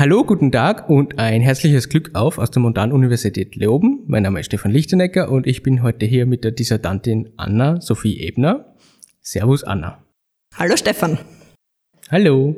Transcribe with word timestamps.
Hallo, 0.00 0.24
guten 0.24 0.50
Tag 0.50 0.88
und 0.88 1.18
ein 1.18 1.42
herzliches 1.42 1.90
Glück 1.90 2.12
auf 2.14 2.38
aus 2.38 2.50
der 2.50 2.62
Montanuniversität 2.62 3.54
Leoben. 3.54 4.02
Mein 4.06 4.22
Name 4.22 4.40
ist 4.40 4.46
Stefan 4.46 4.72
Lichtenecker 4.72 5.30
und 5.30 5.46
ich 5.46 5.62
bin 5.62 5.82
heute 5.82 6.06
hier 6.06 6.24
mit 6.24 6.42
der 6.42 6.52
Dissertantin 6.52 7.34
Anna 7.36 7.82
Sophie 7.82 8.18
Ebner. 8.18 8.74
Servus 9.20 9.62
Anna. 9.62 10.02
Hallo 10.56 10.74
Stefan. 10.78 11.18
Hallo. 12.10 12.56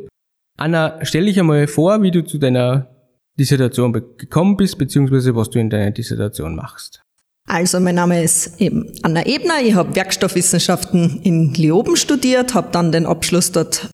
Anna, 0.57 1.05
stell 1.05 1.25
dich 1.25 1.41
einmal 1.41 1.67
vor, 1.67 2.01
wie 2.05 2.13
du 2.13 2.25
zu 2.25 2.39
deiner 2.39 2.95
Dissertation 3.37 3.93
gekommen 3.93 4.57
bist, 4.57 4.79
beziehungsweise 4.79 5.35
was 5.35 5.51
du 5.51 5.59
in 5.59 5.69
deiner 5.69 5.91
Dissertation 5.91 6.55
machst. 6.55 7.03
Also 7.49 7.81
mein 7.81 7.97
Name 7.97 8.23
ist 8.23 8.61
eben 8.61 8.93
Anna 9.03 9.27
Ebner, 9.27 9.61
ich 9.65 9.75
habe 9.75 9.97
Werkstoffwissenschaften 9.97 11.23
in 11.25 11.53
Leoben 11.55 11.97
studiert, 11.97 12.55
habe 12.55 12.69
dann 12.71 12.93
den 12.93 13.05
Abschluss 13.05 13.51
dort, 13.51 13.91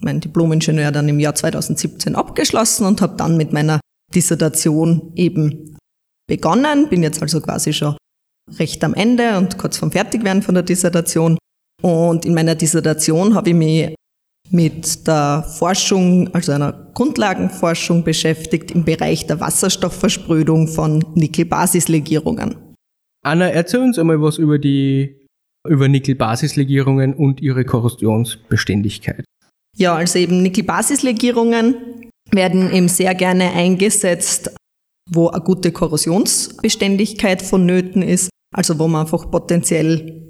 mein 0.00 0.20
Diplomingenieur 0.20 0.92
dann 0.92 1.08
im 1.08 1.18
Jahr 1.18 1.34
2017 1.34 2.14
abgeschlossen 2.14 2.86
und 2.86 3.00
habe 3.00 3.16
dann 3.16 3.36
mit 3.36 3.52
meiner 3.52 3.80
Dissertation 4.14 5.12
eben 5.14 5.76
begonnen, 6.28 6.88
bin 6.88 7.02
jetzt 7.02 7.22
also 7.22 7.40
quasi 7.40 7.72
schon 7.72 7.96
recht 8.58 8.82
am 8.82 8.94
Ende 8.94 9.36
und 9.38 9.58
kurz 9.58 9.76
vorm 9.78 9.92
Fertigwerden 9.92 10.42
von 10.42 10.54
der 10.54 10.64
Dissertation. 10.64 11.38
Und 11.82 12.24
in 12.24 12.34
meiner 12.34 12.54
Dissertation 12.54 13.34
habe 13.34 13.50
ich 13.50 13.56
mich 13.56 13.94
mit 14.50 15.06
der 15.06 15.44
Forschung, 15.58 16.34
also 16.34 16.52
einer 16.52 16.90
Grundlagenforschung 16.94 18.02
beschäftigt 18.02 18.72
im 18.72 18.84
Bereich 18.84 19.26
der 19.26 19.40
Wasserstoffversprödung 19.40 20.66
von 20.66 21.04
Nickelbasislegierungen. 21.14 22.56
Anna, 23.22 23.48
erzähl 23.48 23.80
uns 23.80 23.98
einmal 23.98 24.20
was 24.20 24.38
über 24.38 24.58
die 24.58 25.16
über 25.68 25.88
Nickelbasislegierungen 25.88 27.12
und 27.12 27.42
ihre 27.42 27.64
Korrosionsbeständigkeit. 27.64 29.24
Ja, 29.76 29.94
also 29.94 30.18
eben 30.18 30.42
Nickelbasislegierungen 30.42 32.10
werden 32.30 32.72
eben 32.72 32.88
sehr 32.88 33.14
gerne 33.14 33.52
eingesetzt, 33.52 34.54
wo 35.10 35.28
eine 35.28 35.42
gute 35.42 35.72
Korrosionsbeständigkeit 35.72 37.42
vonnöten 37.42 38.02
ist, 38.02 38.30
also 38.54 38.78
wo 38.78 38.88
man 38.88 39.02
einfach 39.02 39.30
potenziell 39.30 40.20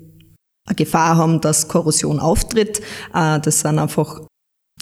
eine 0.66 0.76
Gefahr 0.76 1.16
haben, 1.16 1.40
dass 1.40 1.68
Korrosion 1.68 2.20
auftritt. 2.20 2.80
Äh, 3.14 3.40
das 3.40 3.60
sind 3.60 3.78
einfach 3.78 4.22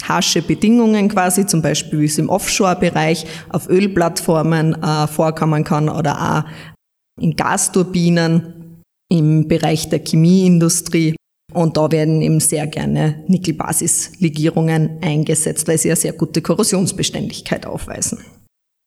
harsche 0.03 0.41
Bedingungen 0.41 1.09
quasi, 1.09 1.45
zum 1.45 1.61
Beispiel 1.61 1.99
wie 1.99 2.05
es 2.05 2.17
im 2.17 2.29
Offshore-Bereich 2.29 3.25
auf 3.49 3.67
Ölplattformen 3.69 4.81
äh, 4.81 5.07
vorkommen 5.07 5.63
kann 5.63 5.89
oder 5.89 6.45
auch 6.45 7.21
in 7.21 7.35
Gasturbinen 7.35 8.81
im 9.11 9.47
Bereich 9.47 9.89
der 9.89 9.99
Chemieindustrie. 9.99 11.15
Und 11.53 11.77
da 11.77 11.91
werden 11.91 12.21
eben 12.21 12.39
sehr 12.39 12.67
gerne 12.67 13.23
Nickelbasislegierungen 13.27 14.99
eingesetzt, 15.01 15.67
weil 15.67 15.77
sie 15.77 15.89
eine 15.89 15.95
sehr 15.95 16.13
gute 16.13 16.41
Korrosionsbeständigkeit 16.41 17.65
aufweisen. 17.65 18.19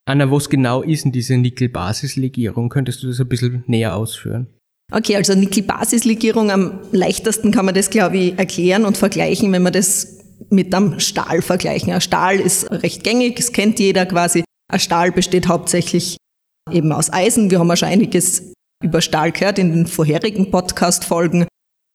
Anna, 0.04 0.30
was 0.30 0.48
genau 0.48 0.82
ist 0.82 1.04
denn 1.04 1.12
diese 1.12 1.36
Nickelbasislegierung? 1.36 2.68
Könntest 2.68 3.02
du 3.02 3.08
das 3.08 3.20
ein 3.20 3.28
bisschen 3.28 3.64
näher 3.66 3.96
ausführen? 3.96 4.48
Okay, 4.92 5.16
also 5.16 5.34
Nickelbasislegierung, 5.34 6.50
am 6.50 6.80
leichtesten 6.92 7.50
kann 7.50 7.64
man 7.64 7.74
das, 7.74 7.88
glaube 7.88 8.18
ich, 8.18 8.38
erklären 8.38 8.84
und 8.84 8.96
vergleichen, 8.96 9.50
wenn 9.52 9.62
man 9.62 9.72
das 9.72 10.18
mit 10.50 10.74
einem 10.74 11.00
Stahl 11.00 11.40
vergleichen. 11.40 11.92
Ein 11.92 12.00
Stahl 12.00 12.38
ist 12.38 12.70
recht 12.70 13.04
gängig, 13.04 13.36
das 13.36 13.52
kennt 13.52 13.78
jeder 13.78 14.06
quasi. 14.06 14.44
Ein 14.70 14.80
Stahl 14.80 15.12
besteht 15.12 15.48
hauptsächlich 15.48 16.16
eben 16.70 16.92
aus 16.92 17.12
Eisen. 17.12 17.50
Wir 17.50 17.58
haben 17.58 17.68
ja 17.68 17.76
schon 17.76 17.88
einiges 17.88 18.52
über 18.84 19.00
Stahl 19.00 19.32
gehört 19.32 19.58
in 19.58 19.72
den 19.72 19.86
vorherigen 19.86 20.50
Podcast-Folgen 20.50 21.46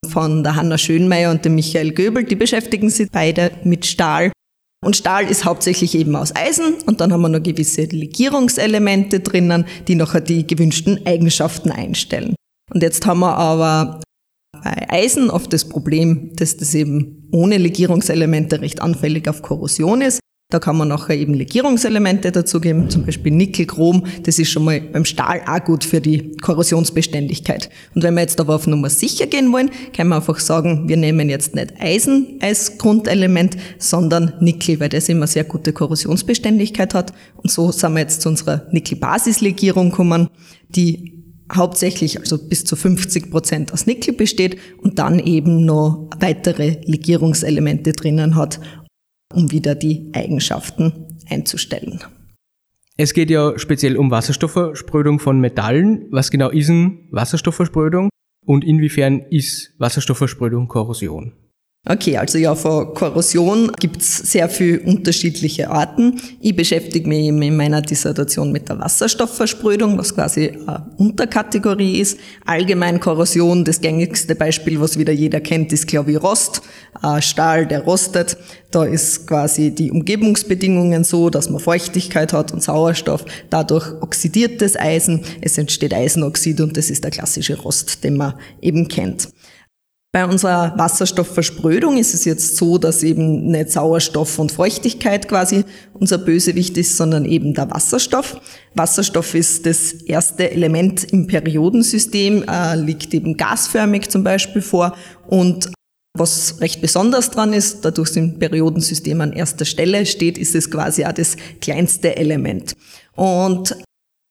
von 0.08 0.44
der 0.44 0.56
Hanna 0.56 0.78
Schönmeier 0.78 1.32
und 1.32 1.46
dem 1.46 1.56
Michael 1.56 1.92
Göbel. 1.92 2.24
Die 2.24 2.36
beschäftigen 2.36 2.90
sich 2.90 3.10
beide 3.12 3.52
mit 3.64 3.86
Stahl. 3.86 4.32
Und 4.86 4.96
Stahl 4.96 5.30
ist 5.30 5.46
hauptsächlich 5.46 5.96
eben 5.96 6.16
aus 6.16 6.36
Eisen 6.36 6.76
und 6.86 7.02
dann 7.02 7.12
haben 7.12 7.22
wir 7.22 7.30
noch 7.30 7.42
gewisse 7.42 7.84
Legierungselemente 7.84 9.20
drinnen, 9.20 9.66
die 9.88 9.96
nachher 9.96 10.22
die 10.22 10.46
gewünschten 10.46 11.06
Eigenschaften 11.06 11.72
einstellen. 11.72 12.36
Und 12.72 12.84
jetzt 12.84 13.06
haben 13.06 13.20
wir 13.20 13.36
aber 13.36 14.02
bei 14.64 14.90
Eisen 14.90 15.30
oft 15.30 15.52
das 15.52 15.68
Problem, 15.68 16.32
dass 16.36 16.58
das 16.58 16.74
eben 16.76 17.28
ohne 17.32 17.58
Legierungselemente 17.58 18.62
recht 18.62 18.82
anfällig 18.82 19.28
auf 19.28 19.42
Korrosion 19.42 20.02
ist. 20.02 20.20
Da 20.50 20.60
kann 20.60 20.78
man 20.78 20.88
nachher 20.88 21.18
eben 21.18 21.34
Legierungselemente 21.34 22.32
dazugeben, 22.32 22.90
zum 22.90 23.06
Beispiel 23.06 23.34
Nickel, 23.34 23.66
Chrom. 23.66 24.06
Das 24.24 24.40
ist 24.40 24.50
schon 24.50 24.64
mal 24.64 24.80
beim 24.80 25.04
Stahl 25.04 25.42
auch 25.46 25.62
gut 25.62 25.84
für 25.84 26.00
die 26.00 26.38
Korrosionsbeständigkeit. 26.38 27.70
Und 27.94 28.04
wenn 28.04 28.14
wir 28.14 28.22
jetzt 28.22 28.40
aber 28.40 28.56
auf 28.56 28.66
Nummer 28.66 28.90
sicher 28.90 29.28
gehen 29.28 29.52
wollen, 29.52 29.72
kann 29.92 30.08
man 30.08 30.20
einfach 30.20 30.40
sagen, 30.40 30.88
wir 30.88 30.96
nehmen 30.96 31.28
jetzt 31.28 31.54
nicht 31.54 31.74
Eisen 31.82 32.40
als 32.40 32.78
Grundelement, 32.78 33.58
sondern 33.78 34.36
Nickel, 34.40 34.80
weil 34.80 34.88
das 34.88 35.10
immer 35.10 35.28
sehr 35.28 35.44
gute 35.44 35.74
Korrosionsbeständigkeit 35.74 36.94
hat. 36.94 37.12
Und 37.36 37.52
so 37.52 37.74
sind 37.74 37.96
wir 37.96 38.00
jetzt 38.00 38.22
zu 38.22 38.30
unserer 38.30 38.68
Nickel-Basislegierung 38.72 39.90
gekommen, 39.90 40.30
die 40.70 41.26
hauptsächlich 41.54 42.22
also 42.22 42.38
bis 42.38 42.64
zu 42.64 42.78
50 42.78 43.32
Prozent 43.32 43.74
aus 43.74 43.86
Nickel 43.86 44.14
besteht 44.14 44.56
und 44.82 44.98
dann 44.98 45.20
eben 45.20 45.66
noch 45.66 46.10
weitere 46.22 46.78
Legierungselemente 46.86 47.92
drinnen 47.92 48.36
hat, 48.38 48.62
um 49.34 49.52
wieder 49.52 49.76
die 49.76 50.10
Eigenschaften 50.14 51.18
einzustellen. 51.30 52.04
Es 52.98 53.14
geht 53.14 53.30
ja 53.30 53.58
speziell 53.60 53.96
um 53.96 54.10
Wasserstoffversprödung 54.10 55.20
von 55.20 55.40
Metallen. 55.40 56.08
Was 56.10 56.32
genau 56.32 56.50
ist 56.50 56.70
denn 56.70 57.08
Wasserstoffversprödung 57.12 58.10
und 58.46 58.64
inwiefern 58.64 59.20
ist 59.30 59.76
Wasserstoffversprödung 59.78 60.68
Korrosion? 60.68 61.34
Okay, 61.90 62.18
also 62.18 62.38
ja, 62.38 62.54
vor 62.54 62.94
Korrosion 62.94 63.72
gibt's 63.80 64.18
sehr 64.18 64.50
viele 64.50 64.82
unterschiedliche 64.82 65.70
Arten. 65.70 66.20
Ich 66.42 66.54
beschäftige 66.54 67.08
mich 67.08 67.28
in 67.28 67.56
meiner 67.56 67.82
Dissertation 67.82 68.52
mit 68.52 68.68
der 68.68 68.78
Wasserstoffversprödung, 68.80 69.98
was 69.98 70.14
quasi 70.14 70.50
eine 70.50 70.86
Unterkategorie 70.98 72.02
ist. 72.02 72.20
Allgemein 72.46 73.00
Korrosion, 73.00 73.64
das 73.64 73.80
gängigste 73.80 74.36
Beispiel, 74.36 74.82
was 74.82 75.00
wieder 75.00 75.14
jeder 75.14 75.40
kennt, 75.40 75.72
ist 75.72 75.88
glaube 75.88 76.12
ich 76.12 76.22
Rost. 76.22 76.62
Stahl, 77.22 77.66
der 77.66 77.82
rostet. 77.84 78.36
Da 78.72 78.84
ist 78.84 79.26
quasi 79.26 79.72
die 79.72 79.92
Umgebungsbedingungen 79.92 81.06
so, 81.06 81.30
dass 81.30 81.50
man 81.50 81.62
Feuchtigkeit 81.62 82.34
hat 82.34 82.52
und 82.52 82.62
Sauerstoff. 82.62 83.24
Dadurch 83.50 83.94
oxidiert 84.02 84.62
das 84.62 84.76
Eisen. 84.76 85.22
Es 85.40 85.58
entsteht 85.58 85.94
Eisenoxid 85.94 86.60
und 86.60 86.76
das 86.76 86.90
ist 86.90 87.06
der 87.06 87.12
klassische 87.12 87.58
Rost, 87.58 88.04
den 88.04 88.18
man 88.18 88.34
eben 88.62 88.90
kennt. 88.90 89.30
Bei 90.14 90.26
unserer 90.26 90.74
Wasserstoffversprödung 90.78 91.98
ist 91.98 92.14
es 92.14 92.26
jetzt 92.26 92.56
so, 92.56 92.78
dass 92.78 93.04
eben 93.04 93.48
nicht 93.52 93.72
Sauerstoff 93.72 94.40
und 94.40 94.52
Feuchtigkeit 94.52 95.28
quasi 95.28 95.66
unser 95.94 96.18
Bösewicht 96.18 96.78
ist, 96.78 96.98
sondern 96.98 97.26
eben 97.26 97.54
der 97.54 97.70
Wasserstoff. 97.70 98.40
Wasserstoff 98.74 99.36
ist 99.36 99.66
das 99.66 99.92
erste 99.92 100.50
Element 100.50 101.04
im 101.04 101.28
Periodensystem, 101.28 102.46
äh, 102.48 102.76
liegt 102.76 103.14
eben 103.14 103.38
gasförmig 103.38 104.10
zum 104.10 104.24
Beispiel 104.24 104.62
vor 104.62 104.96
und 105.28 105.72
was 106.18 106.62
recht 106.62 106.82
besonders 106.82 107.30
dran 107.30 107.54
ist, 107.54 107.86
dadurch 107.86 108.16
im 108.16 108.40
Periodensystem 108.40 109.22
an 109.22 109.34
erster 109.34 109.66
Stelle 109.66 110.06
steht, 110.06 110.38
ist 110.40 110.56
es 110.56 110.72
quasi 110.72 111.06
auch 111.06 111.12
das 111.12 111.38
kleinste 111.62 112.16
Element. 112.16 112.74
Und 113.16 113.78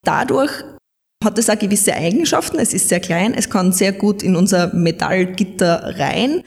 dadurch 0.02 0.50
hat 1.24 1.38
es 1.38 1.50
auch 1.50 1.58
gewisse 1.58 1.94
Eigenschaften. 1.94 2.58
Es 2.58 2.74
ist 2.74 2.88
sehr 2.88 3.00
klein, 3.00 3.34
es 3.34 3.50
kann 3.50 3.72
sehr 3.72 3.92
gut 3.92 4.22
in 4.22 4.36
unser 4.36 4.74
Metallgitter 4.74 5.98
rein. 5.98 6.42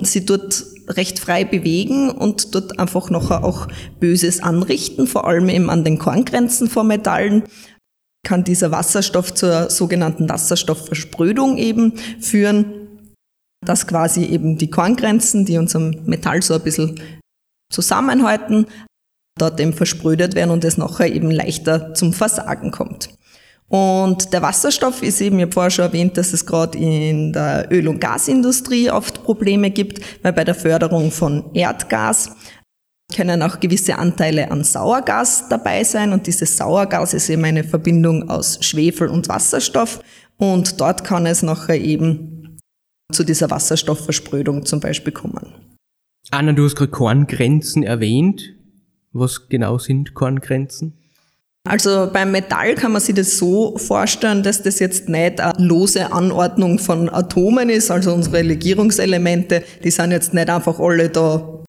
Sie 0.00 0.24
tut 0.24 0.64
recht 0.88 1.18
frei 1.18 1.44
bewegen 1.44 2.10
und 2.10 2.54
dort 2.54 2.78
einfach 2.78 3.10
nachher 3.10 3.44
auch 3.44 3.68
Böses 4.00 4.42
anrichten, 4.42 5.06
vor 5.06 5.26
allem 5.26 5.48
eben 5.48 5.70
an 5.70 5.84
den 5.84 5.98
Korngrenzen 5.98 6.68
von 6.68 6.86
Metallen 6.86 7.44
kann 8.24 8.44
dieser 8.44 8.70
Wasserstoff 8.70 9.34
zur 9.34 9.68
sogenannten 9.70 10.28
Wasserstoffversprödung 10.28 11.58
eben 11.58 11.96
führen, 12.20 13.10
dass 13.64 13.86
quasi 13.86 14.24
eben 14.24 14.58
die 14.58 14.70
Korngrenzen, 14.70 15.44
die 15.44 15.58
unserem 15.58 16.04
Metall 16.04 16.42
so 16.42 16.54
ein 16.54 16.62
bisschen 16.62 17.00
zusammenhalten, 17.72 18.66
dort 19.38 19.60
eben 19.60 19.72
versprödet 19.72 20.34
werden 20.34 20.50
und 20.50 20.64
es 20.64 20.78
nachher 20.78 21.12
eben 21.12 21.30
leichter 21.30 21.94
zum 21.94 22.12
Versagen 22.12 22.70
kommt. 22.70 23.10
Und 23.72 24.34
der 24.34 24.42
Wasserstoff 24.42 25.02
ist 25.02 25.22
eben, 25.22 25.38
ich 25.38 25.44
habe 25.44 25.52
vorher 25.52 25.70
schon 25.70 25.86
erwähnt, 25.86 26.18
dass 26.18 26.34
es 26.34 26.44
gerade 26.44 26.76
in 26.76 27.32
der 27.32 27.72
Öl- 27.72 27.88
und 27.88 28.02
Gasindustrie 28.02 28.90
oft 28.90 29.24
Probleme 29.24 29.70
gibt, 29.70 29.98
weil 30.22 30.34
bei 30.34 30.44
der 30.44 30.54
Förderung 30.54 31.10
von 31.10 31.54
Erdgas 31.54 32.36
können 33.16 33.40
auch 33.40 33.60
gewisse 33.60 33.96
Anteile 33.96 34.50
an 34.50 34.62
Sauergas 34.62 35.48
dabei 35.48 35.84
sein 35.84 36.12
und 36.12 36.26
dieses 36.26 36.54
Sauergas 36.58 37.14
ist 37.14 37.30
eben 37.30 37.44
eine 37.46 37.64
Verbindung 37.64 38.28
aus 38.28 38.62
Schwefel 38.62 39.08
und 39.08 39.30
Wasserstoff 39.30 40.00
und 40.36 40.78
dort 40.78 41.02
kann 41.02 41.24
es 41.24 41.42
nachher 41.42 41.80
eben 41.80 42.58
zu 43.10 43.24
dieser 43.24 43.50
Wasserstoffversprödung 43.50 44.66
zum 44.66 44.80
Beispiel 44.80 45.14
kommen. 45.14 45.54
Anna, 46.30 46.52
du 46.52 46.64
hast 46.64 46.76
gerade 46.76 46.90
Korngrenzen 46.90 47.84
erwähnt. 47.84 48.54
Was 49.12 49.48
genau 49.48 49.78
sind 49.78 50.12
Korngrenzen? 50.12 50.98
Also 51.68 52.10
beim 52.12 52.32
Metall 52.32 52.74
kann 52.74 52.92
man 52.92 53.00
sich 53.00 53.14
das 53.14 53.38
so 53.38 53.78
vorstellen, 53.78 54.42
dass 54.42 54.62
das 54.62 54.80
jetzt 54.80 55.08
nicht 55.08 55.40
eine 55.40 55.64
lose 55.64 56.12
Anordnung 56.12 56.78
von 56.78 57.08
Atomen 57.08 57.70
ist, 57.70 57.90
also 57.90 58.12
unsere 58.12 58.42
Legierungselemente, 58.42 59.62
die 59.84 59.90
sind 59.90 60.10
jetzt 60.10 60.34
nicht 60.34 60.50
einfach 60.50 60.80
alle 60.80 61.08
da 61.08 61.62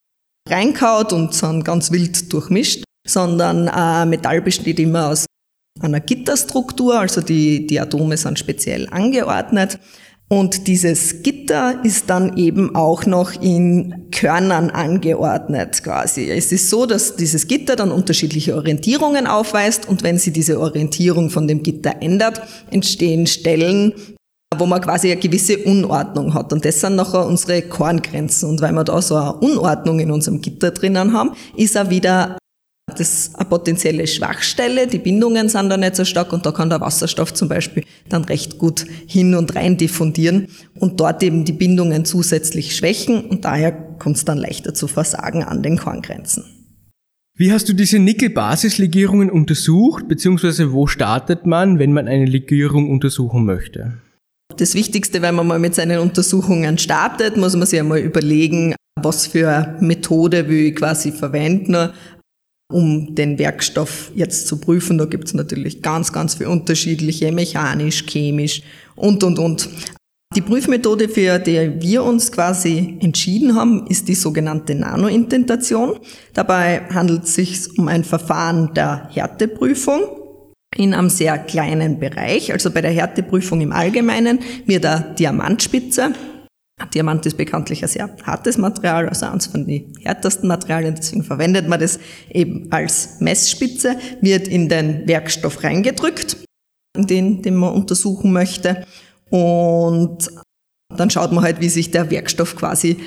reinkaut 0.49 1.13
und 1.13 1.33
sind 1.33 1.63
ganz 1.63 1.91
wild 1.91 2.33
durchmischt, 2.33 2.83
sondern 3.07 3.67
äh, 3.67 4.05
Metall 4.05 4.41
besteht 4.41 4.79
immer 4.79 5.09
aus 5.09 5.27
einer 5.79 5.99
Gitterstruktur, 5.99 6.99
also 6.99 7.21
die, 7.21 7.67
die 7.67 7.79
Atome 7.79 8.17
sind 8.17 8.39
speziell 8.39 8.87
angeordnet. 8.89 9.79
Und 10.33 10.65
dieses 10.65 11.21
Gitter 11.21 11.75
ist 11.83 12.09
dann 12.09 12.37
eben 12.37 12.75
auch 12.75 13.05
noch 13.05 13.39
in 13.39 14.09
Körnern 14.09 14.71
angeordnet 14.71 15.83
quasi. 15.83 16.27
Es 16.27 16.51
ist 16.51 16.71
so, 16.71 16.87
dass 16.87 17.15
dieses 17.15 17.47
Gitter 17.47 17.75
dann 17.75 17.91
unterschiedliche 17.91 18.55
Orientierungen 18.55 19.27
aufweist 19.27 19.87
und 19.87 20.01
wenn 20.01 20.17
sie 20.17 20.33
diese 20.33 20.59
Orientierung 20.59 21.29
von 21.29 21.47
dem 21.47 21.61
Gitter 21.61 22.01
ändert, 22.01 22.41
entstehen 22.71 23.27
Stellen, 23.27 23.93
wo 24.57 24.65
man 24.65 24.81
quasi 24.81 25.11
eine 25.11 25.21
gewisse 25.21 25.59
Unordnung 25.59 26.33
hat. 26.33 26.51
Und 26.51 26.65
das 26.65 26.81
sind 26.81 26.95
nachher 26.95 27.27
unsere 27.27 27.61
Korngrenzen. 27.61 28.49
Und 28.49 28.59
weil 28.59 28.71
wir 28.71 28.83
da 28.83 29.03
so 29.03 29.15
eine 29.15 29.33
Unordnung 29.33 29.99
in 29.99 30.09
unserem 30.09 30.41
Gitter 30.41 30.71
drinnen 30.71 31.13
haben, 31.13 31.33
ist 31.55 31.75
er 31.75 31.91
wieder 31.91 32.37
das 32.87 33.33
eine 33.35 33.47
potenzielle 33.47 34.07
Schwachstelle. 34.07 34.87
Die 34.87 34.97
Bindungen 34.99 35.49
sind 35.49 35.69
da 35.69 35.77
nicht 35.77 35.95
so 35.95 36.05
stark 36.05 36.33
und 36.33 36.45
da 36.45 36.51
kann 36.51 36.69
der 36.69 36.81
Wasserstoff 36.81 37.33
zum 37.33 37.47
Beispiel 37.47 37.83
dann 38.09 38.25
recht 38.25 38.57
gut 38.57 38.85
hin 39.07 39.35
und 39.35 39.55
rein 39.55 39.77
diffundieren 39.77 40.47
und 40.79 40.99
dort 40.99 41.23
eben 41.23 41.45
die 41.45 41.53
Bindungen 41.53 42.05
zusätzlich 42.05 42.75
schwächen 42.75 43.25
und 43.25 43.45
daher 43.45 43.71
kommt 43.71 44.17
es 44.17 44.25
dann 44.25 44.37
leichter 44.37 44.73
zu 44.73 44.87
Versagen 44.87 45.43
an 45.43 45.63
den 45.63 45.77
Korngrenzen. 45.77 46.43
Wie 47.35 47.51
hast 47.51 47.67
du 47.67 47.73
diese 47.73 47.97
Nickel-Basislegierungen 47.97 49.31
untersucht, 49.31 50.07
beziehungsweise 50.07 50.71
wo 50.71 50.85
startet 50.85 51.47
man, 51.47 51.79
wenn 51.79 51.91
man 51.91 52.07
eine 52.07 52.25
Legierung 52.25 52.91
untersuchen 52.91 53.43
möchte? 53.43 53.93
Das 54.57 54.75
Wichtigste, 54.75 55.23
wenn 55.23 55.33
man 55.33 55.47
mal 55.47 55.57
mit 55.57 55.73
seinen 55.73 55.97
Untersuchungen 55.97 56.77
startet, 56.77 57.37
muss 57.37 57.55
man 57.55 57.65
sich 57.65 57.79
einmal 57.79 57.99
überlegen, 57.99 58.75
was 59.01 59.25
für 59.25 59.49
eine 59.49 59.77
Methode 59.81 60.47
will 60.47 60.67
ich 60.67 60.75
quasi 60.75 61.11
verwenden, 61.11 61.89
um 62.73 63.15
den 63.15 63.37
Werkstoff 63.37 64.11
jetzt 64.15 64.47
zu 64.47 64.57
prüfen. 64.57 64.97
Da 64.97 65.05
gibt 65.05 65.27
es 65.27 65.33
natürlich 65.33 65.81
ganz, 65.81 66.11
ganz 66.11 66.35
viele 66.35 66.49
unterschiedliche, 66.49 67.31
mechanisch, 67.31 68.03
chemisch 68.05 68.63
und, 68.95 69.23
und, 69.23 69.39
und. 69.39 69.69
Die 70.35 70.41
Prüfmethode, 70.41 71.09
für 71.09 71.37
die 71.37 71.79
wir 71.79 72.03
uns 72.03 72.31
quasi 72.31 72.97
entschieden 72.99 73.55
haben, 73.55 73.85
ist 73.87 74.07
die 74.07 74.15
sogenannte 74.15 74.73
Nanointentation. 74.73 75.99
Dabei 76.33 76.81
handelt 76.91 77.25
es 77.25 77.35
sich 77.35 77.77
um 77.77 77.87
ein 77.87 78.03
Verfahren 78.03 78.73
der 78.73 79.09
Härteprüfung 79.11 80.01
in 80.75 80.95
einem 80.95 81.09
sehr 81.09 81.37
kleinen 81.37 81.99
Bereich. 81.99 82.51
Also 82.51 82.71
bei 82.71 82.81
der 82.81 82.89
Härteprüfung 82.89 83.61
im 83.61 83.71
Allgemeinen 83.71 84.39
wird 84.65 84.87
eine 84.87 85.13
Diamantspitze 85.19 86.13
Diamant 86.93 87.25
ist 87.25 87.37
bekanntlich 87.37 87.83
ein 87.83 87.87
sehr 87.87 88.09
hartes 88.23 88.57
Material, 88.57 89.07
also 89.07 89.25
eines 89.25 89.47
von 89.47 89.65
den 89.65 89.93
härtesten 90.01 90.47
Materialien, 90.47 90.95
deswegen 90.95 91.23
verwendet 91.23 91.67
man 91.67 91.79
das 91.79 91.99
eben 92.29 92.71
als 92.71 93.19
Messspitze, 93.19 93.97
wird 94.21 94.47
in 94.47 94.69
den 94.69 95.07
Werkstoff 95.07 95.63
reingedrückt, 95.63 96.37
den, 96.97 97.41
den 97.41 97.55
man 97.55 97.73
untersuchen 97.73 98.31
möchte. 98.31 98.85
Und 99.29 100.29
dann 100.95 101.09
schaut 101.09 101.31
man 101.31 101.43
halt, 101.43 101.61
wie 101.61 101.69
sich 101.69 101.91
der 101.91 102.11
Werkstoff 102.11 102.55
quasi 102.55 102.97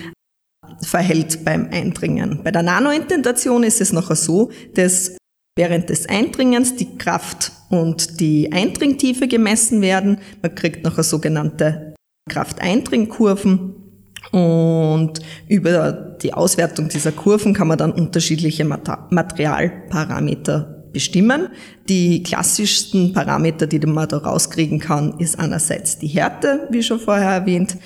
verhält 0.82 1.44
beim 1.44 1.68
Eindringen. 1.70 2.42
Bei 2.42 2.50
der 2.50 2.62
Nanointentation 2.62 3.62
ist 3.62 3.80
es 3.80 3.92
nachher 3.92 4.16
so, 4.16 4.50
dass 4.74 5.16
während 5.56 5.88
des 5.88 6.08
Eindringens 6.08 6.76
die 6.76 6.98
Kraft 6.98 7.52
und 7.70 8.20
die 8.20 8.52
Eindringtiefe 8.52 9.26
gemessen 9.28 9.80
werden. 9.80 10.18
Man 10.42 10.54
kriegt 10.54 10.84
nachher 10.84 11.02
sogenannte 11.02 11.95
Krafteindringkurven 12.28 13.74
und 14.32 15.20
über 15.48 15.92
die 15.92 16.34
Auswertung 16.34 16.88
dieser 16.88 17.12
Kurven 17.12 17.54
kann 17.54 17.68
man 17.68 17.78
dann 17.78 17.92
unterschiedliche 17.92 18.64
Materialparameter 18.64 20.84
bestimmen. 20.92 21.48
Die 21.88 22.22
klassischsten 22.22 23.12
Parameter, 23.12 23.66
die 23.66 23.78
man 23.78 24.08
da 24.08 24.18
rauskriegen 24.18 24.80
kann, 24.80 25.18
ist 25.20 25.38
einerseits 25.38 25.98
die 25.98 26.08
Härte, 26.08 26.66
wie 26.70 26.82
schon 26.82 26.98
vorher 26.98 27.30
erwähnt, 27.30 27.76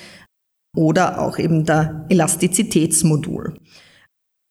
oder 0.75 1.21
auch 1.21 1.37
eben 1.37 1.65
der 1.65 2.05
Elastizitätsmodul. 2.09 3.53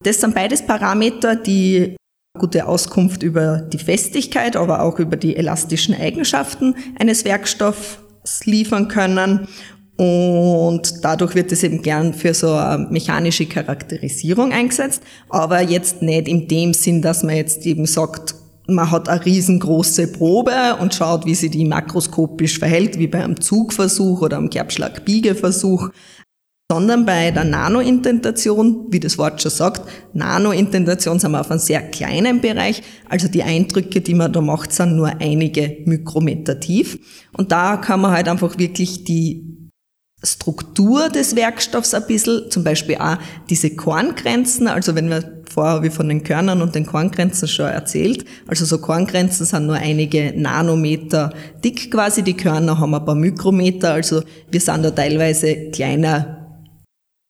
Das 0.05 0.21
sind 0.21 0.35
beides 0.35 0.65
Parameter, 0.65 1.37
die 1.37 1.97
gute 2.39 2.67
Auskunft 2.67 3.23
über 3.23 3.59
die 3.59 3.79
Festigkeit, 3.79 4.57
aber 4.57 4.83
auch 4.83 4.99
über 4.99 5.17
die 5.17 5.37
elastischen 5.37 5.95
Eigenschaften 5.95 6.75
eines 6.99 7.25
Werkstoffs 7.25 7.99
liefern 8.45 8.89
können 8.89 9.49
und 10.01 11.05
dadurch 11.05 11.35
wird 11.35 11.53
es 11.53 11.63
eben 11.63 11.83
gern 11.83 12.15
für 12.15 12.33
so 12.33 12.55
eine 12.55 12.87
mechanische 12.91 13.45
Charakterisierung 13.45 14.51
eingesetzt, 14.51 15.03
aber 15.29 15.61
jetzt 15.61 16.01
nicht 16.01 16.27
in 16.27 16.49
dem 16.49 16.73
Sinn, 16.73 17.03
dass 17.03 17.23
man 17.23 17.37
jetzt 17.37 17.67
eben 17.67 17.85
sagt, 17.85 18.35
man 18.67 18.91
hat 18.91 19.11
eine 19.11 19.23
riesengroße 19.23 20.11
Probe 20.11 20.79
und 20.81 20.95
schaut, 20.95 21.27
wie 21.27 21.35
sie 21.35 21.51
die 21.51 21.67
makroskopisch 21.67 22.59
verhält, 22.59 22.99
wie 22.99 23.09
bei 23.09 23.23
einem 23.23 23.43
Zugversuch 23.43 24.23
oder 24.23 24.39
einem 24.39 24.49
Kerbschlag-Biegeversuch, 24.49 25.91
sondern 26.71 27.05
bei 27.05 27.31
der 27.31 27.45
Nanointentation, 27.45 28.87
wie 28.89 29.01
das 29.01 29.19
Wort 29.19 29.43
schon 29.43 29.51
sagt, 29.51 29.83
Nanointentation 30.15 31.19
sind 31.19 31.33
wir 31.33 31.43
auf 31.43 31.51
einem 31.51 31.61
sehr 31.61 31.83
kleinen 31.83 32.41
Bereich, 32.41 32.83
also 33.07 33.29
die 33.29 33.43
Eindrücke, 33.43 34.01
die 34.01 34.15
man 34.15 34.33
da 34.33 34.41
macht, 34.41 34.73
sind 34.73 34.97
nur 34.97 35.09
einige 35.21 35.77
Mikrometer 35.85 36.59
tief. 36.59 36.99
Und 37.37 37.53
da 37.53 37.77
kann 37.77 38.01
man 38.01 38.13
halt 38.13 38.29
einfach 38.29 38.57
wirklich 38.57 39.05
die 39.05 39.60
Struktur 40.23 41.09
des 41.09 41.35
Werkstoffs 41.35 41.95
ein 41.95 42.07
bisschen, 42.07 42.51
zum 42.51 42.63
Beispiel 42.63 42.97
auch 42.97 43.17
diese 43.49 43.71
Korngrenzen, 43.71 44.69
also 44.69 44.95
wenn 44.95 45.09
wir 45.09 45.43
vorher 45.51 45.83
wie 45.83 45.91
von 45.91 46.09
den 46.09 46.23
Körnern 46.23 46.61
und 46.61 46.75
den 46.75 46.87
Korngrenzen 46.87 47.49
schon 47.49 47.67
erzählt, 47.67 48.25
also 48.47 48.65
so 48.65 48.79
Korngrenzen 48.79 49.47
sind 49.47 49.67
nur 49.67 49.77
einige 49.77 50.33
Nanometer 50.37 51.33
dick 51.65 51.91
quasi, 51.91 52.23
die 52.23 52.37
Körner 52.37 52.79
haben 52.79 52.95
ein 52.95 53.05
paar 53.05 53.15
Mikrometer, 53.15 53.95
also 53.95 54.23
wir 54.51 54.61
sind 54.61 54.83
da 54.83 54.91
teilweise 54.91 55.71
kleiner 55.71 56.37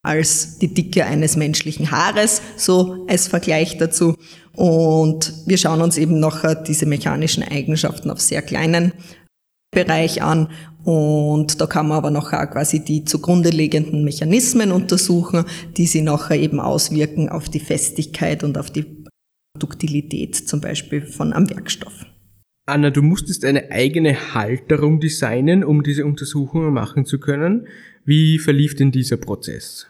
als 0.02 0.58
die 0.58 0.72
Dicke 0.72 1.04
eines 1.04 1.36
menschlichen 1.36 1.90
Haares, 1.90 2.40
so 2.56 3.06
als 3.08 3.28
Vergleich 3.28 3.76
dazu. 3.76 4.16
Und 4.56 5.32
wir 5.46 5.58
schauen 5.58 5.82
uns 5.82 5.98
eben 5.98 6.20
nachher 6.20 6.54
diese 6.54 6.86
mechanischen 6.86 7.42
Eigenschaften 7.42 8.10
auf 8.10 8.20
sehr 8.20 8.42
kleinen 8.42 8.92
Bereich 9.72 10.22
an 10.22 10.48
und 10.84 11.60
da 11.60 11.66
kann 11.66 11.88
man 11.88 12.04
aber 12.04 12.18
auch 12.18 12.30
quasi 12.30 12.84
die 12.84 13.04
zugrunde 13.04 13.50
liegenden 13.50 14.02
Mechanismen 14.02 14.72
untersuchen, 14.72 15.44
die 15.76 15.86
sie 15.86 16.02
nachher 16.02 16.38
eben 16.38 16.58
auswirken 16.58 17.28
auf 17.28 17.48
die 17.48 17.60
Festigkeit 17.60 18.42
und 18.42 18.56
auf 18.56 18.70
die 18.70 19.04
Duktilität 19.58 20.34
zum 20.34 20.60
Beispiel 20.60 21.02
von 21.02 21.32
einem 21.32 21.50
Werkstoff. 21.50 22.06
Anna, 22.66 22.90
du 22.90 23.02
musstest 23.02 23.44
eine 23.44 23.70
eigene 23.70 24.34
Halterung 24.34 25.00
designen, 25.00 25.64
um 25.64 25.82
diese 25.82 26.06
Untersuchungen 26.06 26.72
machen 26.72 27.04
zu 27.04 27.18
können. 27.18 27.66
Wie 28.04 28.38
verlief 28.38 28.76
denn 28.76 28.92
dieser 28.92 29.16
Prozess? 29.16 29.89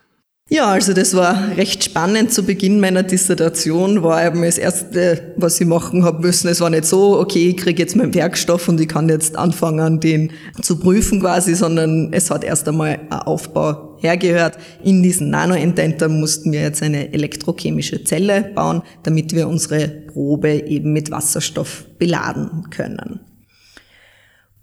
Ja, 0.53 0.67
also 0.67 0.95
das 0.95 1.15
war 1.15 1.57
recht 1.57 1.85
spannend. 1.85 2.33
Zu 2.33 2.43
Beginn 2.43 2.81
meiner 2.81 3.05
Dissertation 3.05 4.03
war 4.03 4.27
eben 4.27 4.43
das 4.43 4.59
Erste, 4.59 5.33
was 5.37 5.61
ich 5.61 5.67
machen 5.69 6.05
habe 6.05 6.23
müssen. 6.23 6.49
Es 6.49 6.61
war 6.61 6.71
nicht 6.71 6.87
so, 6.87 7.21
okay, 7.21 7.51
ich 7.51 7.57
kriege 7.57 7.81
jetzt 7.81 7.95
meinen 7.95 8.13
Werkstoff 8.13 8.69
und 8.69 8.81
ich 8.81 8.89
kann 8.89 9.09
jetzt 9.09 9.37
anfangen, 9.37 10.01
den 10.01 10.33
zu 10.61 10.81
prüfen 10.81 11.21
quasi, 11.21 11.55
sondern 11.55 12.13
es 12.13 12.33
hat 12.33 12.43
erst 12.43 12.67
einmal 12.67 12.99
ein 12.99 13.13
Aufbau 13.13 13.97
hergehört. 14.01 14.59
In 14.83 15.05
diesen 15.05 15.31
Nanoindenter 15.31 16.09
mussten 16.09 16.51
wir 16.51 16.63
jetzt 16.63 16.83
eine 16.83 17.13
elektrochemische 17.13 18.03
Zelle 18.03 18.51
bauen, 18.53 18.83
damit 19.05 19.33
wir 19.33 19.47
unsere 19.47 19.87
Probe 19.87 20.67
eben 20.67 20.93
mit 20.93 21.13
Wasserstoff 21.13 21.85
beladen 21.97 22.71
können. 22.71 23.21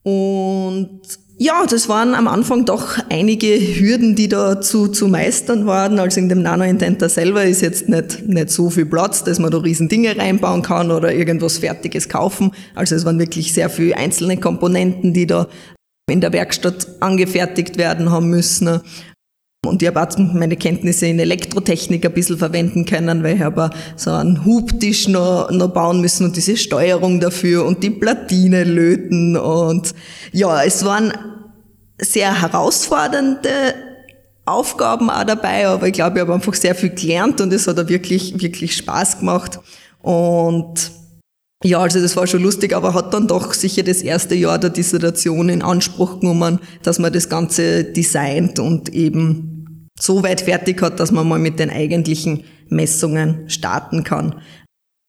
Und 0.04 1.00
ja, 1.40 1.66
das 1.70 1.88
waren 1.88 2.16
am 2.16 2.28
Anfang 2.28 2.66
doch 2.66 2.98
einige 3.10 3.48
Hürden, 3.48 4.16
die 4.16 4.28
da 4.28 4.60
zu, 4.60 4.88
zu 4.88 5.08
meistern 5.08 5.68
waren. 5.68 6.00
Also 6.00 6.20
in 6.20 6.30
dem 6.30 6.42
Nano-Intenter 6.42 7.10
selber 7.10 7.44
ist 7.44 7.62
jetzt 7.62 7.90
nicht, 7.90 8.28
nicht 8.28 8.50
so 8.50 8.72
viel 8.72 8.88
Platz, 8.88 9.24
dass 9.24 9.38
man 9.38 9.52
da 9.52 9.60
riesen 9.60 9.88
Dinge 9.88 10.18
reinbauen 10.18 10.64
kann 10.64 10.90
oder 10.90 11.14
irgendwas 11.14 11.60
Fertiges 11.60 12.10
kaufen. 12.10 12.52
Also 12.74 12.96
es 12.96 13.06
waren 13.06 13.20
wirklich 13.20 13.54
sehr 13.54 13.70
viele 13.70 13.96
einzelne 13.96 14.38
Komponenten, 14.38 15.14
die 15.14 15.28
da 15.28 15.48
in 16.10 16.22
der 16.22 16.34
Werkstatt 16.34 16.88
angefertigt 17.02 17.78
werden 17.78 18.12
haben 18.12 18.30
müssen. 18.30 18.82
Und 19.66 19.82
ich 19.82 19.88
habe 19.88 20.02
auch 20.02 20.18
meine 20.18 20.56
Kenntnisse 20.56 21.08
in 21.08 21.20
Elektrotechnik 21.20 22.06
ein 22.06 22.14
bisschen 22.14 22.38
verwenden 22.38 22.86
können, 22.86 23.24
weil 23.24 23.36
ich 23.36 23.42
habe 23.42 23.70
so 23.96 24.12
einen 24.12 24.46
Hubtisch 24.46 25.08
noch, 25.08 25.52
noch 25.52 25.74
bauen 25.74 26.00
müssen 26.00 26.26
und 26.26 26.36
diese 26.36 26.56
Steuerung 26.56 27.20
dafür 27.20 27.66
und 27.66 27.84
die 27.84 27.90
Platine 27.90 28.64
löten. 28.64 29.36
Und 29.36 29.94
ja, 30.32 30.64
es 30.64 30.86
waren 30.86 31.12
sehr 32.00 32.42
herausfordernde 32.42 33.50
Aufgaben 34.46 35.10
auch 35.10 35.26
dabei, 35.26 35.68
aber 35.68 35.88
ich 35.88 35.94
glaube, 35.94 36.18
ich 36.18 36.22
habe 36.22 36.34
einfach 36.34 36.54
sehr 36.54 36.74
viel 36.74 36.92
gelernt 36.92 37.42
und 37.42 37.52
es 37.52 37.68
hat 37.68 37.80
auch 37.80 37.90
wirklich, 37.90 38.40
wirklich 38.40 38.78
Spaß 38.78 39.20
gemacht. 39.20 39.60
Und 40.02 40.92
ja, 41.64 41.80
also 41.80 42.00
das 42.00 42.16
war 42.16 42.28
schon 42.28 42.44
lustig, 42.44 42.76
aber 42.76 42.94
hat 42.94 43.14
dann 43.14 43.28
doch 43.28 43.54
sicher 43.54 43.84
das 43.84 44.02
erste 44.02 44.36
Jahr 44.36 44.60
der 44.60 44.70
Dissertation 44.70 45.50
in 45.50 45.64
Anspruch 45.64 46.20
genommen, 46.20 46.60
dass 46.84 47.00
man 47.00 47.12
das 47.12 47.30
Ganze 47.30 47.84
designt 47.84 48.60
und 48.60 48.90
eben 48.90 49.90
so 50.00 50.22
weit 50.22 50.42
fertig 50.42 50.82
hat, 50.82 51.00
dass 51.00 51.12
man 51.12 51.28
mal 51.28 51.40
mit 51.40 51.60
den 51.60 51.72
eigentlichen 51.72 52.44
Messungen 52.70 53.50
starten 53.50 54.04
kann. 54.04 54.36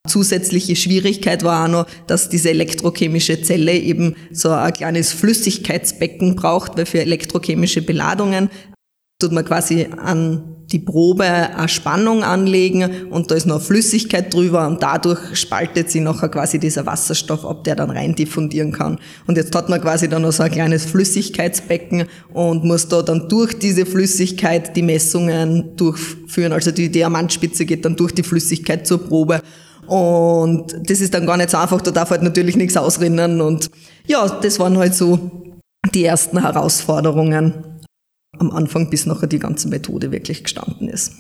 Zusätzliche 0.09 0.75
Schwierigkeit 0.75 1.45
war 1.45 1.65
auch 1.65 1.71
noch, 1.71 1.87
dass 2.07 2.31
diese 2.31 2.49
elektrochemische 2.49 3.43
Zelle 3.43 3.75
eben 3.75 4.17
so 4.33 4.51
ein 4.51 4.73
kleines 4.73 5.13
Flüssigkeitsbecken 5.13 6.35
braucht, 6.35 6.79
weil 6.79 6.87
für 6.87 7.01
elektrochemische 7.01 7.83
Beladungen 7.83 8.49
tut 9.21 9.33
man 9.33 9.45
quasi 9.45 9.89
an 9.97 10.55
die 10.71 10.79
Probe 10.79 11.25
eine 11.25 11.69
Spannung 11.69 12.23
anlegen 12.23 13.09
und 13.11 13.31
da 13.31 13.35
ist 13.35 13.47
noch 13.47 13.61
Flüssigkeit 13.61 14.33
drüber 14.33 14.67
und 14.69 14.83
dadurch 14.83 15.19
spaltet 15.35 15.91
sie 15.91 16.01
nachher 16.01 16.29
quasi 16.29 16.61
dieser 16.61 16.87
Wasserstoff 16.87 17.45
ab, 17.45 17.65
der 17.65 17.75
dann 17.75 17.91
rein 17.91 18.15
diffundieren 18.15 18.71
kann. 18.71 18.99
Und 19.27 19.37
jetzt 19.37 19.55
hat 19.57 19.69
man 19.71 19.81
quasi 19.81 20.09
dann 20.09 20.23
noch 20.23 20.31
so 20.31 20.45
ein 20.45 20.53
kleines 20.53 20.85
Flüssigkeitsbecken 20.85 22.05
und 22.33 22.65
muss 22.65 22.87
da 22.87 23.03
dann 23.03 23.29
durch 23.29 23.59
diese 23.59 23.87
Flüssigkeit 23.87 24.77
die 24.77 24.83
Messungen 24.83 25.75
durchführen. 25.77 26.53
Also 26.53 26.71
die 26.71 26.91
Diamantspitze 26.91 27.65
geht 27.65 27.85
dann 27.85 27.97
durch 27.97 28.13
die 28.13 28.23
Flüssigkeit 28.23 28.87
zur 28.87 29.05
Probe. 29.05 29.41
Und 29.87 30.77
das 30.89 31.01
ist 31.01 31.15
dann 31.15 31.27
gar 31.27 31.39
nicht 31.39 31.51
so 31.51 31.57
einfach, 31.57 31.81
da 31.81 31.91
darf 31.91 32.11
halt 32.11 32.23
natürlich 32.23 32.57
nichts 32.57 32.77
ausrinnen. 32.77 33.41
Und 33.41 33.71
ja, 34.07 34.29
das 34.29 34.61
waren 34.61 34.77
halt 34.77 34.95
so 34.95 35.19
die 35.95 36.05
ersten 36.05 36.41
Herausforderungen 36.41 37.78
am 38.37 38.51
Anfang, 38.51 38.91
bis 38.91 39.07
nachher 39.07 39.27
die 39.27 39.39
ganze 39.39 39.69
Methode 39.69 40.13
wirklich 40.13 40.43
gestanden 40.45 40.89
ist. 40.89 41.13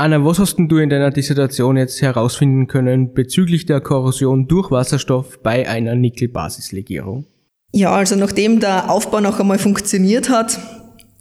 Anna, 0.00 0.24
was 0.24 0.38
hast 0.38 0.56
denn 0.56 0.68
du 0.68 0.78
in 0.78 0.90
deiner 0.90 1.10
Dissertation 1.10 1.76
jetzt 1.76 2.00
herausfinden 2.00 2.68
können 2.68 3.14
bezüglich 3.14 3.66
der 3.66 3.80
Korrosion 3.80 4.46
durch 4.46 4.70
Wasserstoff 4.70 5.42
bei 5.42 5.68
einer 5.68 5.96
Nickelbasislegierung? 5.96 7.26
Ja, 7.72 7.90
also 7.90 8.14
nachdem 8.14 8.60
der 8.60 8.90
Aufbau 8.90 9.20
noch 9.20 9.40
einmal 9.40 9.58
funktioniert 9.58 10.30
hat, 10.30 10.58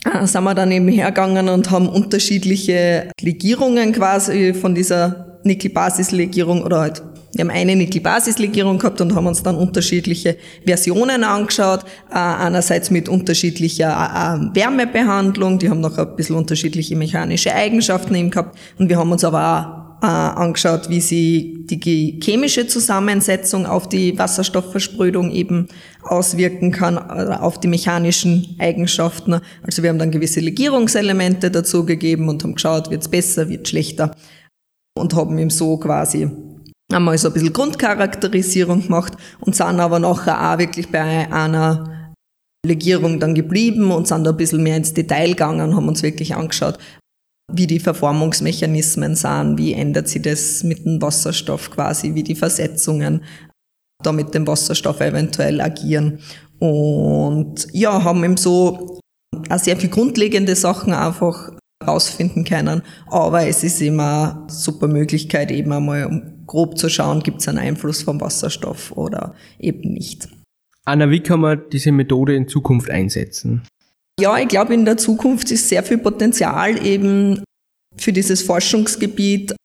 äh, 0.06 0.26
sind 0.28 0.44
wir 0.44 0.54
dann 0.54 0.72
eben 0.72 0.88
hergegangen 0.88 1.50
und 1.50 1.72
haben 1.72 1.90
unterschiedliche 1.90 3.10
Legierungen 3.20 3.94
quasi 3.94 4.54
von 4.54 4.76
dieser 4.76 5.40
Nickelbasislegierung 5.44 6.62
oder 6.62 6.80
halt 6.82 7.04
wir 7.38 7.46
haben 7.46 7.52
eine 7.52 7.76
Nickel-Basis-Legierung 7.76 8.80
gehabt 8.80 9.00
und 9.00 9.14
haben 9.14 9.28
uns 9.28 9.44
dann 9.44 9.56
unterschiedliche 9.56 10.38
Versionen 10.66 11.24
angeschaut. 11.24 11.82
Äh, 12.10 12.16
einerseits 12.16 12.90
mit 12.90 13.08
unterschiedlicher 13.08 13.90
äh, 13.92 14.56
Wärmebehandlung, 14.56 15.60
die 15.60 15.70
haben 15.70 15.82
noch 15.82 15.98
ein 15.98 16.16
bisschen 16.16 16.36
unterschiedliche 16.36 16.96
mechanische 16.96 17.54
Eigenschaften 17.54 18.16
eben 18.16 18.32
gehabt. 18.32 18.58
Und 18.80 18.90
wir 18.90 18.98
haben 18.98 19.12
uns 19.12 19.24
aber 19.24 19.88
auch 20.02 20.04
äh, 20.04 20.08
angeschaut, 20.08 20.90
wie 20.90 21.02
sie 21.02 21.66
die 21.66 22.20
chemische 22.24 22.68
Zusammensetzung 22.68 23.66
auf 23.66 23.90
die 23.90 24.18
Wasserstoffversprödung 24.18 25.32
eben 25.32 25.68
auswirken 26.04 26.72
kann, 26.72 26.98
auf 26.98 27.60
die 27.60 27.68
mechanischen 27.68 28.56
Eigenschaften. 28.60 29.42
Also 29.64 29.84
wir 29.84 29.90
haben 29.90 30.00
dann 30.00 30.12
gewisse 30.12 30.40
Legierungselemente 30.40 31.52
dazu 31.52 31.86
gegeben 31.86 32.30
und 32.30 32.44
haben 32.44 32.56
geschaut, 32.56 32.90
wird's 32.90 33.08
besser, 33.08 33.50
wird 33.50 33.68
schlechter 33.68 34.12
und 34.98 35.16
haben 35.16 35.38
ihm 35.38 35.50
so 35.50 35.78
quasi 35.78 36.30
einmal 36.94 37.18
so 37.18 37.30
ein 37.30 37.34
bisschen 37.34 37.54
Grundcharakterisierung 37.54 38.84
gemacht 38.84 39.14
und 39.40 39.56
sind 39.56 39.80
aber 39.80 40.00
nachher 40.00 40.54
auch 40.54 40.58
wirklich 40.58 40.92
bei 40.92 41.32
einer 41.32 42.14
Legierung 42.66 43.20
dann 43.20 43.36
geblieben 43.36 43.92
und 43.92 44.08
sind 44.08 44.24
da 44.24 44.32
ein 44.32 44.38
bisschen 44.38 44.64
mehr 44.64 44.78
ins 44.78 44.94
Detail 44.94 45.30
gegangen, 45.30 45.76
haben 45.76 45.88
uns 45.88 46.04
wirklich 46.04 46.36
angeschaut, 46.36 46.78
wie 47.52 47.68
die 47.68 47.80
Verformungsmechanismen 47.80 49.16
sind, 49.16 49.58
wie 49.58 49.74
ändert 49.74 50.08
sich 50.08 50.22
das 50.22 50.64
mit 50.64 50.86
dem 50.86 51.02
Wasserstoff 51.02 51.72
quasi, 51.72 52.14
wie 52.14 52.24
die 52.24 52.36
Versetzungen 52.36 53.24
da 54.04 54.12
mit 54.12 54.34
dem 54.34 54.46
Wasserstoff 54.46 55.00
eventuell 55.02 55.60
agieren. 55.62 56.20
Und 56.60 57.68
ja, 57.72 58.04
haben 58.04 58.24
eben 58.24 58.38
so 58.38 59.00
auch 59.50 59.60
sehr 59.60 59.78
viel 59.78 59.90
grundlegende 59.90 60.56
Sachen 60.56 60.94
einfach 60.94 61.52
rausfinden 61.86 62.44
können. 62.44 62.82
Aber 63.08 63.48
es 63.48 63.64
ist 63.64 63.82
immer 63.82 64.42
eine 64.42 64.54
super 64.54 64.88
Möglichkeit, 64.88 65.52
eben 65.52 65.72
einmal 65.72 66.34
grob 66.48 66.78
zu 66.78 66.90
schauen, 66.90 67.22
gibt 67.22 67.42
es 67.42 67.48
einen 67.48 67.60
Einfluss 67.60 68.02
vom 68.02 68.20
Wasserstoff 68.20 68.92
oder 68.94 69.36
eben 69.60 69.94
nicht. 69.94 70.30
Anna, 70.86 71.12
wie 71.12 71.20
kann 71.20 71.42
man 71.42 71.62
diese 71.72 71.92
Methode 71.92 72.36
in 72.36 72.48
Zukunft 72.48 72.90
einsetzen? 72.90 73.62
Ja, 74.20 74.38
ich 74.40 74.48
glaube, 74.48 74.74
in 74.74 74.86
der 74.86 74.98
Zukunft 74.98 75.52
ist 75.52 75.70
sehr 75.70 75.84
viel 75.84 76.00
Potenzial 76.00 76.84
eben 76.84 77.44
für 77.98 78.14
dieses 78.14 78.42
Forschungsgebiet 78.42 79.56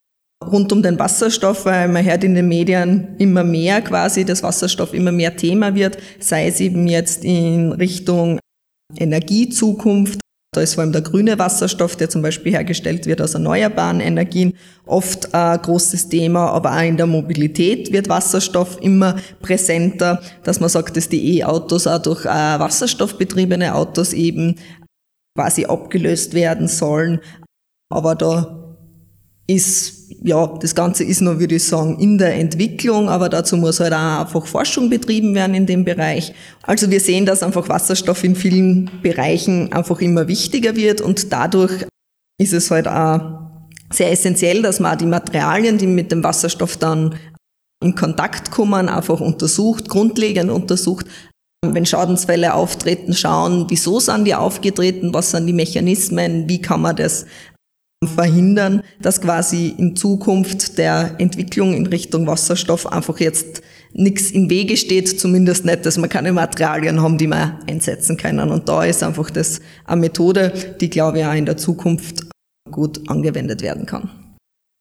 rund 0.45 0.73
um 0.73 0.83
den 0.83 0.99
Wasserstoff, 0.99 1.65
weil 1.65 1.89
man 1.89 2.05
hört 2.05 2.25
in 2.25 2.35
den 2.35 2.49
Medien 2.49 3.15
immer 3.19 3.45
mehr 3.45 3.81
quasi, 3.81 4.25
dass 4.25 4.43
Wasserstoff 4.43 4.93
immer 4.93 5.12
mehr 5.12 5.37
Thema 5.37 5.75
wird, 5.75 5.99
sei 6.19 6.49
es 6.49 6.61
eben 6.61 6.87
jetzt 6.89 7.25
in 7.25 7.73
Richtung 7.73 8.41
Energiezukunft 8.97 10.21
da 10.55 10.61
ist 10.61 10.75
vor 10.75 10.83
allem 10.83 10.93
der 10.93 11.01
grüne 11.01 11.39
Wasserstoff, 11.39 11.97
der 11.97 12.11
zum 12.11 12.21
Beispiel 12.21 12.53
hergestellt 12.53 13.07
wird 13.07 13.23
aus 13.23 13.33
erneuerbaren 13.33 14.01
Energien, 14.01 14.53
oft 14.85 15.35
ein 15.35 15.63
großes 15.63 16.11
Thema, 16.11 16.51
aber 16.51 16.77
auch 16.77 16.83
in 16.83 16.99
der 16.99 17.07
Mobilität 17.07 17.91
wird 17.91 18.11
Wasserstoff 18.11 18.77
immer 18.83 19.17
präsenter, 19.41 20.21
dass 20.45 20.61
man 20.61 20.69
sagt, 20.69 20.99
dass 20.99 21.09
die 21.09 21.39
E-Autos 21.39 21.87
auch 21.87 22.03
durch 22.03 22.27
äh, 22.27 22.29
wasserstoffbetriebene 22.29 23.75
Autos 23.75 24.13
eben 24.13 24.57
quasi 25.35 25.65
abgelöst 25.65 26.35
werden 26.35 26.69
sollen. 26.69 27.21
Aber 27.91 28.15
da 28.15 28.77
ist, 29.47 30.02
ja, 30.25 30.47
das 30.61 30.75
Ganze 30.75 31.05
ist 31.05 31.21
noch, 31.21 31.38
würde 31.38 31.57
ich 31.57 31.64
sagen, 31.64 31.99
in 31.99 32.17
der 32.17 32.35
Entwicklung, 32.37 33.09
aber 33.09 33.29
dazu 33.29 33.57
muss 33.57 33.81
halt 33.81 33.93
auch 33.93 34.21
einfach 34.21 34.47
Forschung 34.47 34.88
betrieben 34.88 35.35
werden 35.35 35.55
in 35.55 35.67
dem 35.67 35.85
Bereich. 35.85 36.33
Also 36.62 36.91
wir 36.91 37.00
sehen, 37.00 37.26
dass 37.26 37.43
einfach 37.43 37.69
Wasserstoff 37.69 38.23
in 38.23 38.37
vielen 38.37 38.91
Bereichen 39.02 39.73
einfach 39.73 40.00
immer 40.00 40.29
wichtiger 40.29 40.76
wird 40.76 41.00
und 41.00 41.33
dadurch 41.33 41.87
ist 42.41 42.52
es 42.52 42.71
halt 42.71 42.87
auch 42.87 43.41
sehr 43.91 44.12
essentiell, 44.12 44.62
dass 44.62 44.81
man 44.81 44.95
auch 44.95 44.99
die 44.99 45.07
Materialien, 45.07 45.76
die 45.76 45.87
mit 45.87 46.12
dem 46.12 46.23
Wasserstoff 46.23 46.76
dann 46.76 47.17
in 47.83 47.95
Kontakt 47.97 48.50
kommen, 48.50 48.88
einfach 48.88 49.21
untersucht, 49.21 49.88
grundlegend 49.88 50.50
untersucht, 50.50 51.07
wenn 51.64 51.87
Schadensfälle 51.87 52.55
auftreten, 52.55 53.12
schauen, 53.12 53.67
wieso 53.69 54.00
sind 54.00 54.25
die 54.25 54.35
aufgetreten, 54.35 55.12
was 55.12 55.33
sind 55.33 55.47
die 55.47 55.52
Mechanismen, 55.52 56.49
wie 56.49 56.61
kann 56.61 56.81
man 56.81 56.97
das 56.97 57.26
verhindern, 58.07 58.83
dass 59.01 59.21
quasi 59.21 59.75
in 59.77 59.97
Zukunft 59.97 60.79
der 60.79 61.17
Entwicklung 61.19 61.75
in 61.75 61.87
Richtung 61.87 62.27
Wasserstoff 62.27 62.91
einfach 62.91 63.21
jetzt 63.21 63.63
nichts 63.93 64.31
im 64.31 64.49
Wege 64.51 64.77
steht, 64.77 65.21
zumindest 65.21 65.65
nicht, 65.65 65.85
dass 65.87 65.99
wir 65.99 66.09
keine 66.09 66.33
Materialien 66.33 67.03
haben, 67.03 67.19
die 67.19 67.27
wir 67.27 67.59
einsetzen 67.69 68.17
können. 68.17 68.51
Und 68.51 68.69
da 68.69 68.85
ist 68.85 69.03
einfach 69.03 69.31
das 69.31 69.61
eine 69.85 70.01
Methode, 70.01 70.53
die, 70.81 70.91
glaube 70.91 71.19
ich, 71.19 71.27
auch 71.27 71.35
in 71.35 71.47
der 71.47 71.57
Zukunft 71.57 72.27
gut 72.71 73.09
angewendet 73.09 73.63
werden 73.63 73.87
kann. 73.87 74.11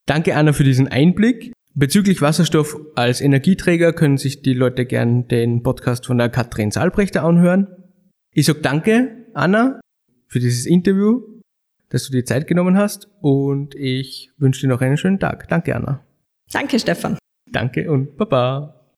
Danke, 0.06 0.34
Anna, 0.34 0.52
für 0.52 0.64
diesen 0.64 0.88
Einblick. 0.88 1.52
Bezüglich 1.74 2.20
Wasserstoff 2.20 2.76
als 2.96 3.20
Energieträger 3.20 3.92
können 3.92 4.18
sich 4.18 4.42
die 4.42 4.52
Leute 4.52 4.84
gern 4.84 5.28
den 5.28 5.62
Podcast 5.62 6.06
von 6.06 6.18
der 6.18 6.28
Katrin 6.28 6.70
Saalbrechter 6.70 7.22
anhören. 7.22 7.66
Ich 8.34 8.46
sag 8.46 8.62
danke, 8.62 9.26
Anna, 9.32 9.80
für 10.28 10.40
dieses 10.40 10.66
Interview 10.66 11.22
dass 11.92 12.06
du 12.06 12.12
dir 12.12 12.24
Zeit 12.24 12.46
genommen 12.46 12.76
hast 12.78 13.08
und 13.20 13.74
ich 13.74 14.32
wünsche 14.38 14.62
dir 14.62 14.68
noch 14.68 14.80
einen 14.80 14.96
schönen 14.96 15.20
Tag. 15.20 15.46
Danke, 15.48 15.76
Anna. 15.76 16.02
Danke, 16.50 16.78
Stefan. 16.78 17.18
Danke 17.50 17.90
und 17.90 18.16
Baba. 18.16 18.81